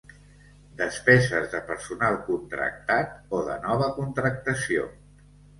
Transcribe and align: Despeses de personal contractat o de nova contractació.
Despeses 0.79 1.51
de 1.51 1.59
personal 1.67 2.17
contractat 2.31 3.37
o 3.41 3.45
de 3.51 3.59
nova 3.69 3.91
contractació. 4.01 4.91